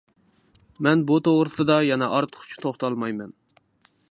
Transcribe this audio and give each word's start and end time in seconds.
مەن 0.87 1.03
بۇ 1.11 1.19
توغرىسىدا 1.29 1.77
يەنە 1.91 2.09
ئارتۇقچە 2.17 2.61
توختالمايمەن. 2.67 3.37